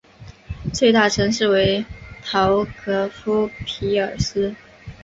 [0.73, 1.85] 最大城市为
[2.25, 4.55] 陶格夫匹尔斯。